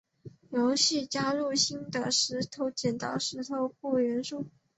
[0.49, 3.17] 游戏加入了新的石头剪刀
[3.79, 4.47] 布元素。